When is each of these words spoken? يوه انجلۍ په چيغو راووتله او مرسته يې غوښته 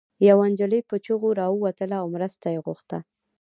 يوه 0.27 0.43
انجلۍ 0.47 0.81
په 0.89 0.95
چيغو 1.05 1.29
راووتله 1.39 1.95
او 2.01 2.07
مرسته 2.15 2.45
يې 2.53 2.59
غوښته 2.65 2.97